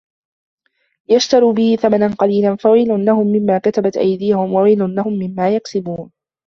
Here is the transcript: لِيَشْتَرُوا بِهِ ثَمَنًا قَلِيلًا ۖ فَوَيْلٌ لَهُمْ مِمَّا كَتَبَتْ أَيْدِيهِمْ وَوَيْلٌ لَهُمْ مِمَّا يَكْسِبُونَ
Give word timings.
لِيَشْتَرُوا 1.09 1.53
بِهِ 1.53 1.75
ثَمَنًا 1.81 2.07
قَلِيلًا 2.15 2.55
ۖ 2.55 2.57
فَوَيْلٌ 2.59 3.05
لَهُمْ 3.05 3.27
مِمَّا 3.27 3.57
كَتَبَتْ 3.57 3.97
أَيْدِيهِمْ 3.97 4.53
وَوَيْلٌ 4.53 4.95
لَهُمْ 4.95 5.13
مِمَّا 5.19 5.55
يَكْسِبُونَ 5.55 6.11